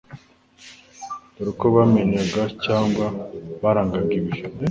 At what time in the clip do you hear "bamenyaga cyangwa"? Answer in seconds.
1.75-3.05